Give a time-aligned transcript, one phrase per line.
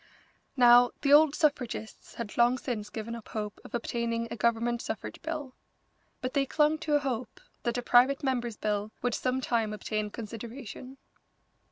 [0.57, 5.21] Now, the old suffragists had long since given up hope of obtaining a Government suffrage
[5.21, 5.53] bill,
[6.21, 10.09] but they clung to a hope that a private member's bill would some time obtain
[10.09, 10.97] consideration.